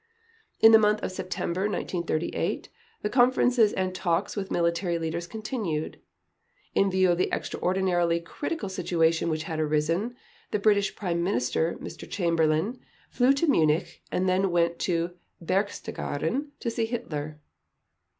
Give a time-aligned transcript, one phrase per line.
[0.61, 2.69] In the month of September 1938
[3.03, 5.99] the conferences and talks with military leaders continued.
[6.73, 10.15] In view of the extraordinarily critical situation which had arisen,
[10.49, 12.09] the British Prime Minister, Mr.
[12.09, 12.79] Chamberlain,
[13.11, 17.39] flew to Munich and then went to Berchtesgaden to see Hitler.